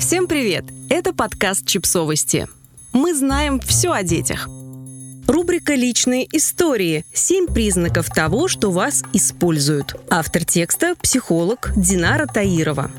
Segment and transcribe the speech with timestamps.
[0.00, 0.64] Всем привет!
[0.88, 2.48] Это подкаст «Чипсовости».
[2.94, 4.48] Мы знаем все о детях.
[5.28, 7.04] Рубрика «Личные истории.
[7.12, 9.94] Семь признаков того, что вас используют».
[10.08, 12.90] Автор текста– психолог Динара Таирова.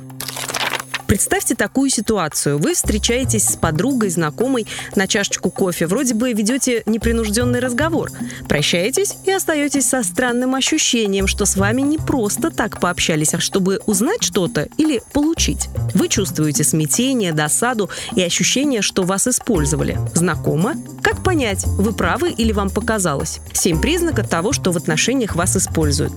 [1.12, 2.58] Представьте такую ситуацию.
[2.58, 4.66] Вы встречаетесь с подругой, знакомой
[4.96, 5.86] на чашечку кофе.
[5.86, 8.12] Вроде бы ведете непринужденный разговор.
[8.48, 13.82] Прощаетесь и остаетесь со странным ощущением, что с вами не просто так пообщались, а чтобы
[13.88, 15.68] узнать что-то или получить.
[15.96, 20.00] Вы чувствуете смятение, досаду и ощущение, что вас использовали.
[20.14, 20.76] Знакомо?
[21.04, 23.42] Как понять, вы правы или вам показалось?
[23.52, 26.14] Семь признаков того, что в отношениях вас используют.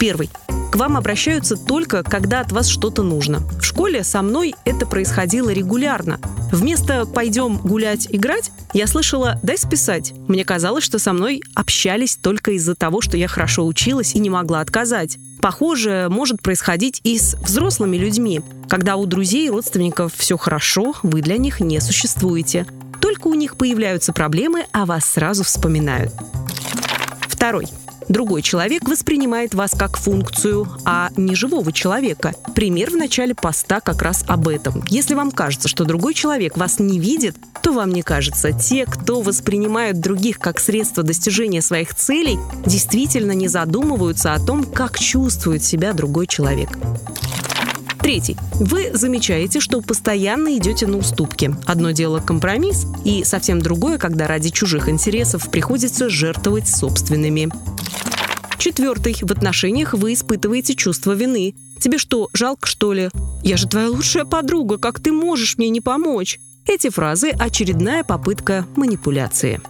[0.00, 0.28] Первый.
[0.70, 3.40] К вам обращаются только, когда от вас что-то нужно.
[3.60, 6.20] В школе со мной это происходило регулярно.
[6.52, 10.12] Вместо «пойдем гулять, играть» я слышала «дай списать».
[10.28, 14.30] Мне казалось, что со мной общались только из-за того, что я хорошо училась и не
[14.30, 15.18] могла отказать.
[15.40, 18.40] Похоже может происходить и с взрослыми людьми.
[18.68, 22.64] Когда у друзей и родственников все хорошо, вы для них не существуете.
[23.00, 26.12] Только у них появляются проблемы, а вас сразу вспоминают.
[27.22, 27.66] Второй.
[28.08, 32.34] Другой человек воспринимает вас как функцию, а не живого человека.
[32.54, 34.84] Пример в начале поста как раз об этом.
[34.88, 38.52] Если вам кажется, что другой человек вас не видит, то вам не кажется.
[38.52, 44.98] Те, кто воспринимают других как средство достижения своих целей, действительно не задумываются о том, как
[44.98, 46.70] чувствует себя другой человек.
[48.02, 48.36] Третий.
[48.54, 51.54] Вы замечаете, что постоянно идете на уступки.
[51.66, 57.50] Одно дело компромисс, и совсем другое, когда ради чужих интересов приходится жертвовать собственными.
[58.58, 59.16] Четвертый.
[59.20, 61.54] В отношениях вы испытываете чувство вины.
[61.78, 63.10] Тебе что, жалко, что ли?
[63.42, 66.38] Я же твоя лучшая подруга, как ты можешь мне не помочь?
[66.66, 69.60] Эти фразы– очередная попытка манипуляции.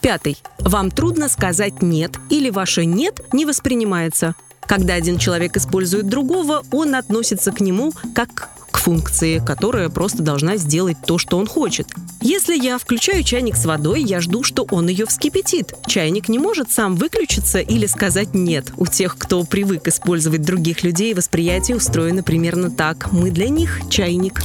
[0.00, 0.38] Пятый.
[0.58, 4.34] Вам трудно сказать «нет» или ваше «нет» не воспринимается.
[4.70, 10.96] Когда один человек использует другого, он относится к нему как функции, которая просто должна сделать
[11.04, 11.88] то, что он хочет.
[12.20, 15.74] Если я включаю чайник с водой, я жду, что он ее вскипятит.
[15.88, 18.72] Чайник не может сам выключиться или сказать «нет».
[18.76, 23.10] У тех, кто привык использовать других людей, восприятие устроено примерно так.
[23.10, 24.40] Мы для них чайник.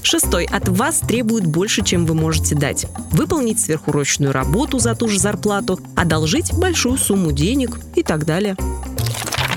[0.00, 0.48] Шестой.
[0.50, 2.86] От вас требуют больше, чем вы можете дать.
[3.10, 8.56] Выполнить сверхурочную работу за ту же зарплату, одолжить большую сумму денег и так далее.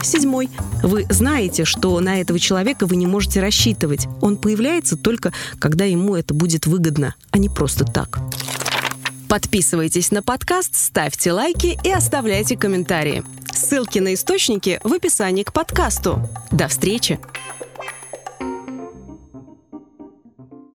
[0.03, 0.50] Седьмой.
[0.84, 4.07] Вы знаете, что на этого человека вы не можете рассчитывать.
[4.22, 8.19] Он появляется только, когда ему это будет выгодно, а не просто так.
[9.29, 13.23] Подписывайтесь на подкаст, ставьте лайки и оставляйте комментарии.
[13.53, 16.28] Ссылки на источники в описании к подкасту.
[16.51, 17.19] До встречи!